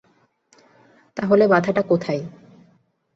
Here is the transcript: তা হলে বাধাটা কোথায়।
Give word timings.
তা 1.17 1.23
হলে 1.25 1.45
বাধাটা 1.47 1.81
কোথায়। 1.81 2.21